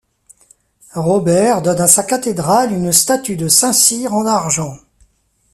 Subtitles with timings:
[0.95, 4.75] Robert donne à sa cathédrale une statue de saint Cyr en argent.